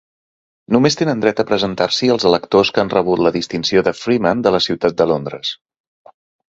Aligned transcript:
Només 0.75 0.97
tenen 1.01 1.21
dret 1.25 1.41
a 1.43 1.45
presentar-s'hi 1.51 2.09
els 2.15 2.27
electors 2.31 2.73
que 2.77 2.83
han 2.85 2.91
rebut 2.97 3.23
la 3.27 3.35
distinció 3.39 3.87
de 3.91 3.97
"freeman" 4.03 4.43
de 4.49 4.59
la 4.59 4.67
ciutat 4.71 5.01
de 5.03 5.13
Londres. 5.15 5.59